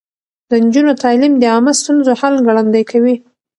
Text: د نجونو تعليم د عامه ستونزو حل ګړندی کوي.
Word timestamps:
د 0.49 0.51
نجونو 0.65 0.91
تعليم 1.03 1.33
د 1.37 1.43
عامه 1.53 1.73
ستونزو 1.81 2.11
حل 2.19 2.35
ګړندی 2.47 2.83
کوي. 2.91 3.15